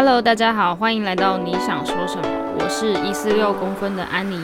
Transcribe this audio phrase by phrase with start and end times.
[0.00, 2.28] Hello，大家好，欢迎来到你想说什么？
[2.60, 4.40] 我是一四六公分的安妮。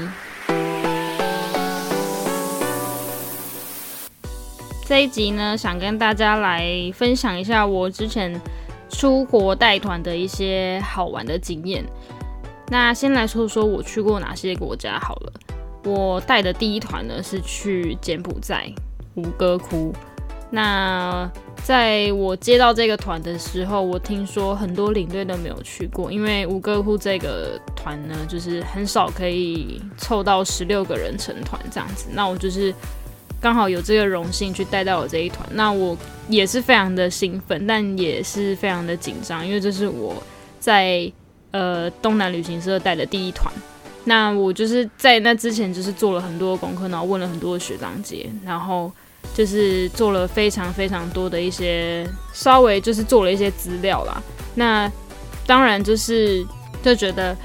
[4.84, 8.34] 这一集呢，想跟大家来分享一下我之前
[8.90, 11.84] 出国带团的一些好玩的经验。
[12.66, 15.32] 那先来说说我去过哪些国家好了。
[15.84, 18.68] 我带的第一团呢是去柬埔寨
[19.14, 19.92] 吴哥窟。
[20.54, 21.28] 那
[21.64, 32.06] 在我接到这个团的时候，我听说很多领队都没有去过，因为五哥窟这个团呢，就是很少可以凑到十六个人成团这样子。
[32.12, 32.72] 那我就是
[33.40, 35.96] 刚好有这个荣幸去带到我这一团，那我
[36.28, 40.22] 也是非常的兴奋，但也是非常的紧张，因为这是我
[40.60, 41.10] 在
[41.50, 43.52] 呃东南旅行社带的第一团。
[44.04, 48.92] 那我就是在那之前就是做了很多功课，然后问了很多学长姐，然后。
[49.32, 54.22] 就是做了非常非常多的一些，稍微就是做了一些资料啦。
[54.54, 54.90] 那
[55.46, 56.44] 当然就是
[56.82, 57.36] 就觉得，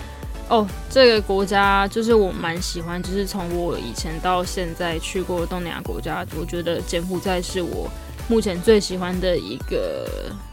[0.50, 7.90] 哦，这个国家就是我蛮喜欢，就是从我以前到现在去过东南亚国家，我觉得柬埔寨是我
[8.28, 10.08] 目前最喜欢的一个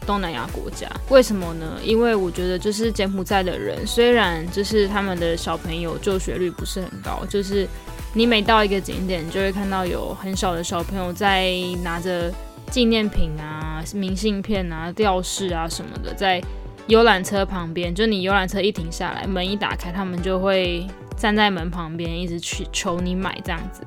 [0.05, 0.89] 东南亚国家。
[1.09, 1.77] 为什么呢？
[1.83, 7.67] 因为我觉得就是柬埔寨的人，虽然就是他们的小朋友就学率不是很高，就是。
[8.13, 12.33] 你每到一个景点，就会看到有很小的小朋友在拿着
[12.71, 16.41] 纪念品啊、明信片啊、吊饰啊什么的，在
[16.87, 17.93] 游览车旁边。
[17.93, 23.83] 就你游览车一停下来，门一打开，他们就会站在门旁边，一直去求你买这样子。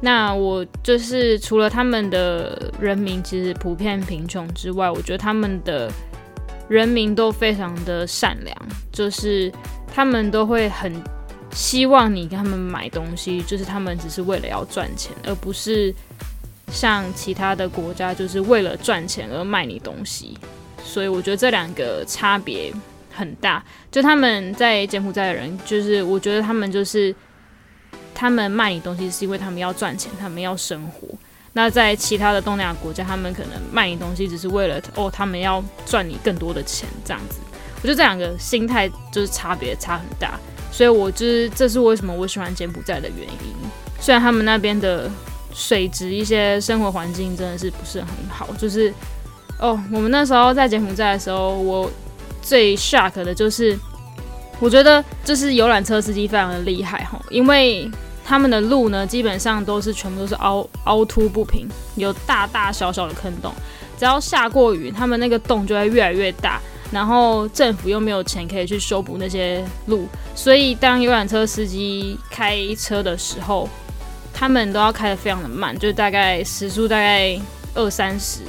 [0.00, 5.90] 那我就是除了他们的人民其实普遍贫穷之外，我觉得他们的
[6.68, 8.56] 人民都非常的善良，
[8.92, 9.52] 就是
[9.92, 10.94] 他们都会很。
[11.52, 15.92] 希望你跟他们买东西，就是他们只是为了要赚钱，而不是
[16.70, 20.38] 像其他的国家就是为了赚钱而卖你东西。
[20.84, 22.72] 所以我觉得这两个差别
[23.12, 23.62] 很大。
[23.90, 27.14] 就他们在柬埔寨的人，就是我觉得他们就是
[28.14, 31.08] 他们卖你东西是因为他们要赚钱，他们要生活。
[31.54, 37.40] 那在其他的东南亚国家，他们可能卖你东西只是为了哦，他们要赚你更多的钱这样子。
[37.76, 40.38] 我觉得这两个心态就是差别差很大。
[40.70, 43.54] 所以，我就是这是为什么我喜欢柬埔寨的原因。
[44.00, 45.10] 虽然他们那边的
[45.52, 48.92] 水质、一些生活环境真的是不是很好，就是
[49.58, 51.90] 哦，我们那时候在柬埔寨的时候，我
[52.40, 53.76] 最 shock 的就是，
[54.60, 57.90] 我觉得就是游览车司机非常的厉害哈，因为
[58.24, 63.52] 他们的路呢，基本上都是全部都是凹凹凸不平，有大大小小的坑洞，
[63.98, 66.60] 只要下过雨，他们那个洞就会越来越大。
[66.90, 73.68] 然后政府又没有钱可以去修补那些路，所以当游览车司机开车的时候，
[74.32, 77.38] 他们都要开得非常的慢，就大概时速大概
[77.74, 78.40] 二三十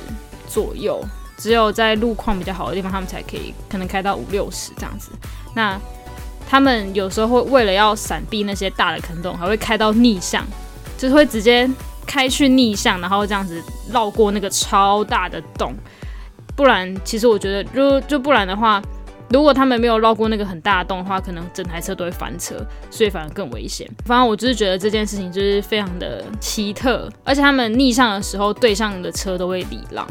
[0.48, 1.04] 左右。
[1.38, 5.10] 只有在路况比较好的地方，他们才可以可能开到五六十这样子。
[5.56, 5.80] 那
[6.50, 10.46] 他们有时候会为了要闪避那些大的坑洞，还会开到逆向，
[10.98, 11.70] 就是会直接
[12.06, 15.74] 开去逆向，然后这样子绕过那个超大的洞。
[16.60, 18.82] 不然，其实我觉得，就就不然的话，
[19.30, 22.58] 如果他们没有绕过那个很大的洞的话，可能整台车都会翻车，
[22.92, 23.90] 所以反而更危险。
[24.04, 30.06] 反正我就是觉得这件事情就是非常的奇特，而且他们逆向的时候，对向的车都会礼让，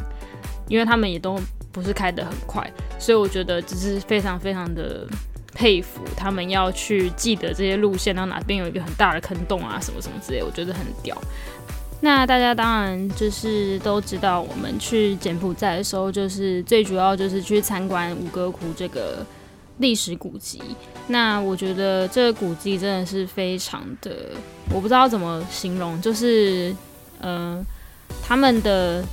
[0.68, 1.38] 因为他们也都
[1.70, 2.66] 不是开得很快，
[2.98, 5.06] 所以我觉得只是非常非常的
[5.54, 11.14] 佩服他们要去记得这些路线，到哪边有一个很大的坑洞啊，什么什么之类，我觉得很屌。
[12.00, 19.26] 那大家当然就是都知道，我们去柬埔寨的时候，就是最主要就是去参观吴哥窟这个
[19.78, 20.62] 历史古迹。
[21.08, 24.30] 那我觉得这个古迹真的是非常的，
[24.70, 26.74] 我不知道怎么形容，就是
[27.20, 27.64] 嗯，
[28.22, 29.04] 他们的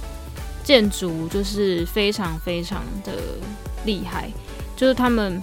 [0.64, 3.14] 建筑就是非常非常的
[3.84, 4.30] 厉害，
[4.76, 5.42] 就是他们。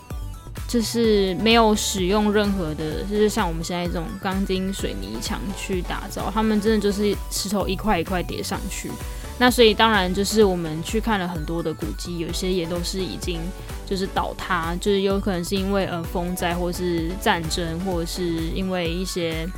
[0.69, 8.91] 就是没有使用任何的，就是像我们现在这种钢筋水泥墙去打造，他们真的就是石头一块一块叠上去。
[9.39, 13.41] 那所以当然就是我们去看了很多的古迹，有些也都是已经
[13.87, 18.23] 就是倒塌，就是有可能是因为呃风灾或是战争，或者是
[18.55, 19.49] 因为一些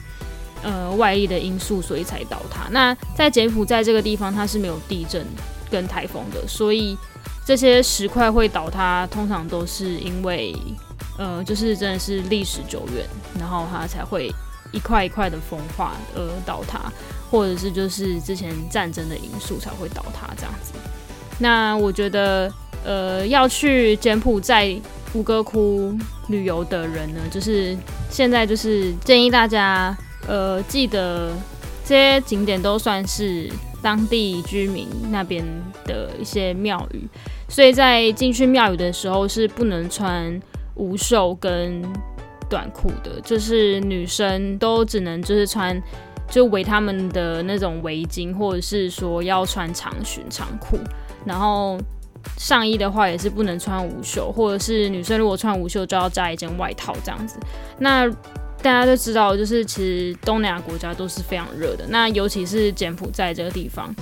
[0.63, 2.69] 呃外力的因素，所以才倒塌。
[2.71, 5.27] 那在柬埔寨这个地方，它是没有地震
[5.71, 6.97] 跟台风的，所以
[7.45, 10.55] 这些石块会倒塌，通常都是因为。
[11.17, 13.07] 呃，就是真的是历史久远，
[13.39, 14.29] 然后它才会
[14.73, 16.93] 一块一块的风化而倒塌，
[17.31, 20.73] 或者是就是之前战争的因素才会倒塌这样子。
[21.39, 22.53] 那我觉得，
[22.85, 24.77] 呃，要去柬埔寨
[25.13, 25.97] 吴哥窟
[26.27, 27.77] 旅游的人呢，就是
[28.11, 29.97] 现在就是建议大家，
[30.27, 31.33] 呃，记得
[31.85, 33.49] 这些景点都算是
[33.85, 35.45] 当地居民那边
[35.85, 37.07] 的一些庙宇，
[37.51, 40.41] 所以在进去庙宇的时候是不能穿
[40.75, 41.83] 无袖跟
[42.49, 45.79] 短裤的，就是女生都只能就是穿
[46.31, 50.79] 就围他们的那种围巾，或者是说要穿长裙长裤，
[51.27, 51.79] 然后
[52.39, 57.39] 上衣的话也是不能穿无袖，或者是女生如果穿无袖就要加一件外套这样子。
[57.79, 58.11] 那
[58.65, 61.85] 大家都知道，就是其实东南亚国家都是非常热的。
[61.91, 63.95] 那尤其是柬埔寨这个地方，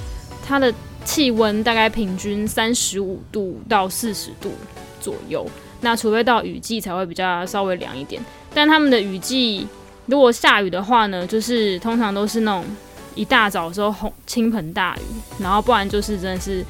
[0.46, 0.72] 它的
[1.04, 4.52] 气温大概平均三十五度到四十度
[5.00, 5.44] 左右。
[5.80, 8.24] 那除非到雨季才会比较稍微凉一点。
[8.54, 9.66] 但他们的雨季，
[10.06, 12.64] 如果下雨的话呢，就是通常都是那种
[13.16, 16.64] 一大早的时候轰倾盆大雨，然后不然就是真的是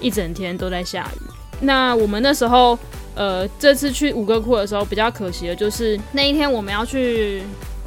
[0.00, 1.30] 一整天都在下雨。
[1.60, 2.78] 那我们那时候。
[3.14, 7.42] 呃，这次去吴哥窟的时候比较可惜的就是那一天我们要去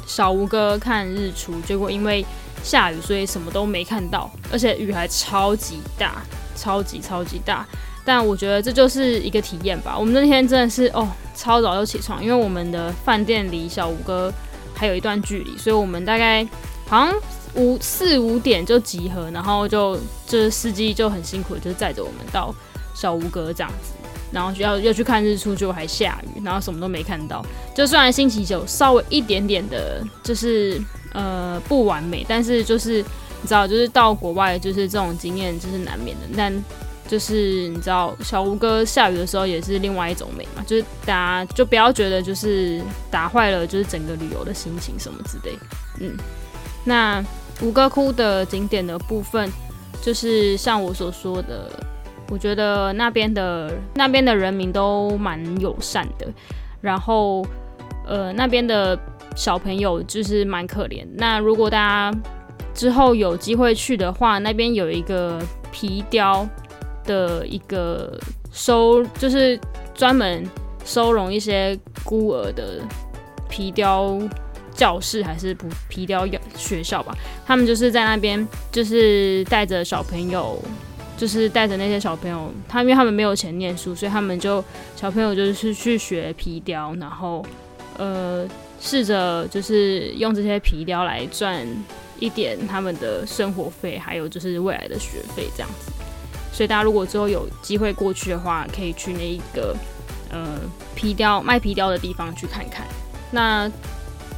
[0.06, 2.24] 小吴哥看日出，结果因为
[2.62, 6.22] 下雨，所以什么都没看到，而且雨还超级大，
[6.56, 7.66] 超级超级大。
[8.04, 9.94] 但我觉得这就是一个体验吧。
[9.98, 14.32] 我们那天真的是哦，超早就起床，因为我们的饭店离小吴哥
[14.74, 16.42] 还有一段距离，所以我们大概
[16.86, 17.14] 好像
[17.54, 19.96] 五四五点就集合，然后就
[20.26, 22.54] 就是司机就很辛苦，就载着我们到
[22.94, 23.92] 小吴哥这样子。
[24.30, 27.44] 然后就要要去看日出，就还下雨，然后什么都没看到。
[27.74, 30.80] 就虽然星期九稍微一点点的，就是
[31.12, 32.98] 呃不完美，但是就是
[33.40, 36.26] 你知道，就是到国外就是这种经验就是难免的。
[36.36, 36.52] 但
[37.08, 45.58] 就是你知道，小吴哥下雨的时候也是另外一种美嘛，就是大家就不要觉得就是打坏了就是整个旅游的心情什么之类。
[46.00, 46.14] 嗯，
[46.84, 47.24] 那
[47.62, 49.50] 吴哥窟的景点的部分，
[50.02, 51.70] 就是像我所说的。
[52.30, 56.26] 我觉得那边的那边的人民都蛮友善的，
[56.80, 57.44] 然后
[58.06, 58.98] 呃那边的
[59.34, 61.06] 小朋友就是蛮可怜。
[61.14, 62.18] 那如果大家
[62.74, 65.40] 之后有机会去的话，那边有一个
[65.72, 66.46] 皮雕
[67.04, 68.18] 的一个
[68.52, 69.58] 收，就是
[69.94, 70.44] 专门
[70.84, 72.80] 收容一些孤儿的
[73.48, 74.18] 皮雕
[74.74, 77.16] 教室还是不皮雕学校吧？
[77.46, 80.62] 他们就是在那边，就是带着小朋友。
[81.18, 87.44] 就是带着那些小朋友，他因为他们没有钱念书，所以他们就小朋友就是去学皮雕，然后
[87.98, 88.46] 呃
[88.80, 91.66] 试着就是用这些皮雕来赚
[92.20, 95.90] 一点他们的生活费，还有就是未来的学费这样子。
[96.52, 99.76] 所以大家如果之后有机会过去的话，可以去那一个
[100.30, 100.60] 呃
[100.94, 102.86] 皮雕卖皮雕的地方去看看。
[103.32, 103.68] 那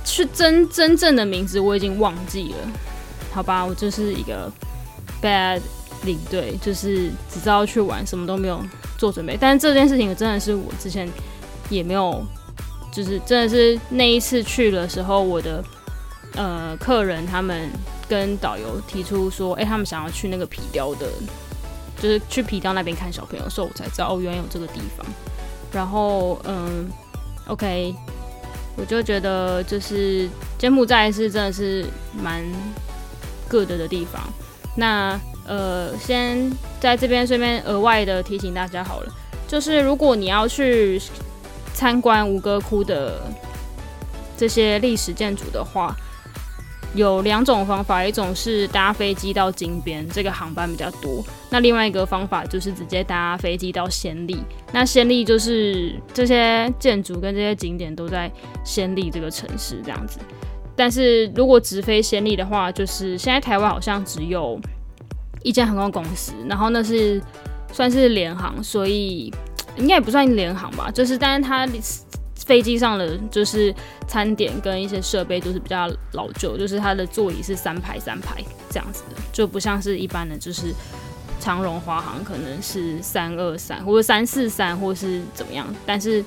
[0.02, 2.72] 是真真正的名字我已经忘记了，
[3.32, 4.50] 好吧，我就是一个
[5.22, 5.60] bad。
[6.04, 8.60] 领队就是只知道去玩，什么都没有
[8.96, 9.36] 做准备。
[9.38, 11.08] 但是这件事情真的是我之前
[11.68, 12.24] 也没有，
[12.92, 15.62] 就是真的是那一次去的时候，我的
[16.34, 17.68] 呃客人他们
[18.08, 21.06] 跟导游提出说，哎，他们想要去那个皮雕的，
[22.00, 25.06] 就是去皮雕那边看小朋友的时候，我才知道哦，原来有这个地方。
[25.72, 26.90] 然后嗯
[27.46, 27.94] ，OK，
[28.76, 31.86] 我就觉得就是柬埔寨是真的是
[32.20, 32.44] 蛮
[33.48, 34.20] good 的地方。
[34.76, 35.16] 那
[35.50, 36.48] 呃，先
[36.78, 39.12] 在这边顺便额外的提醒大家好了，
[39.48, 41.02] 就是如果你要去
[41.74, 43.20] 参观吴哥窟的
[44.36, 45.92] 这些历史建筑的话，
[46.94, 51.20] 有两种方法，一种是搭飞机到金边，这个航班比较多；
[51.50, 54.38] 那另外一个方法就是直接搭飞机到暹粒。
[54.70, 58.30] 那暹粒就是这些建筑跟这些景点都在
[58.64, 60.20] 暹粒这个城市这样子。
[60.76, 64.56] 但是如果直飞暹粒的话，就是现在台湾好像只有。
[65.42, 67.20] 一间航空公司，然后那是
[67.72, 69.32] 算是联航，所以
[69.76, 70.90] 应该也不算联航吧。
[70.90, 71.68] 就是，但是它
[72.46, 73.72] 飞机上的就是
[74.08, 80.74] 餐点跟一些设备都是比较老旧，就是它的座椅是三排三排这样子的，就不像是一般的，就是
[81.38, 85.66] 长荣华航可能是三二三或者三四三或是怎么样。
[85.86, 86.24] 但是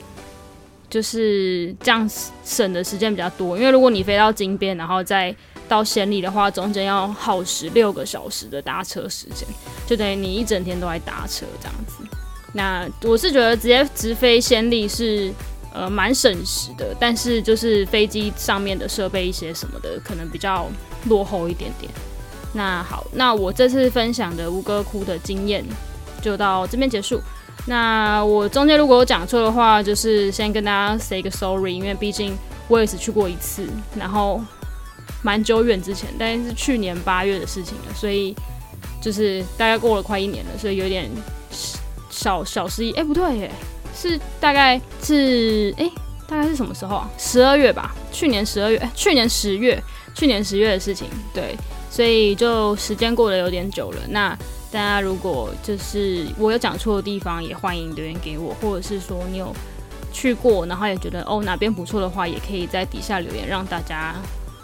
[0.90, 2.10] 就是这样
[2.46, 5.36] 省的时间比较多，因为如果你飞到金边，然后再
[5.74, 9.48] 到暹粒的话，中间要耗时六个小时的搭车时间，
[9.88, 11.96] 就等于你一整天都在搭车这样子。
[12.54, 15.34] 那我是觉得直接直飞暹粒是
[15.74, 20.70] 呃蛮省时的，但是就是飞机上面的设备一些什么的可能比较
[21.06, 21.92] 落后一点点。
[22.54, 25.66] 那好，那我这次分享的吴哥窟的经验
[26.22, 27.20] 就到这边结束。
[27.66, 32.38] 那我中间如果有讲错的话，就是先跟大家 say 个 sorry，因为毕竟
[32.68, 34.40] 我也是去过一次，然后。
[35.24, 38.36] 蛮久远之前，但是去年八月的事情了，所以
[39.02, 41.10] 就是大概过了快一年了，所以有点
[42.10, 42.92] 小小失忆。
[42.92, 43.52] 哎，不对，耶，
[43.96, 45.90] 是大概是哎，
[46.28, 47.10] 大概是什么时候啊？
[47.18, 49.82] 十二月吧，去年十二月， 去年十月，
[50.14, 51.08] 去年十月的事情。
[51.34, 51.56] 对，
[51.90, 53.98] 所以就时间过得有点久了。
[54.10, 54.38] 那
[54.72, 59.56] 大家如果就是我有讲错的地方，也欢迎留言给我，或者是说你有
[60.12, 64.16] 去过，然后也觉得哦哪边不错的话，也可以在底下留言，让大家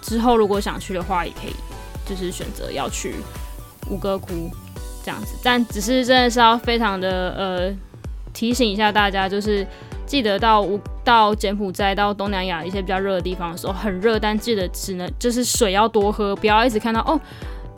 [0.09, 1.53] 之后如果想去的话，也可以
[2.03, 3.13] 就是选择要去
[3.87, 4.49] 吴哥窟
[5.05, 5.35] 这样子。
[5.43, 7.77] 但只是真的是要非常的呃
[8.33, 9.65] 提醒一下大家，就是
[10.07, 17.21] 记得到吴到柬埔寨到东南亚一些比较热的地方的时候，很热，但记得只能就是水要多喝，不要一直看到哦。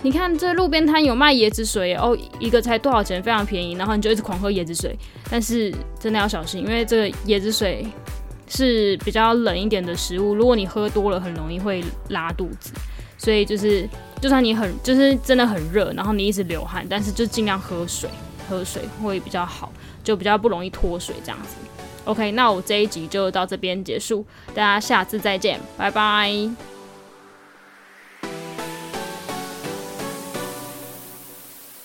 [0.04, 4.98] 你看这路边摊有卖椰子水哦，一个才多少钱，非常便宜，然后你就一直狂喝椰子水。
[5.30, 7.86] 但是真的要小心，因为这个椰子水
[8.52, 12.72] 是比较冷一点的食物，如果你喝多了，很容易会拉肚子。
[13.18, 13.88] 所以就是，
[14.20, 18.10] 就算你很就是真的很热，然后你一直流汗，但是就尽量喝水，
[18.50, 19.72] 喝水会比较好，
[20.04, 21.56] 就比较不容易脱水这样子。
[22.06, 26.71] OK，那我这一集就到这边结束，大家下次再见，拜拜。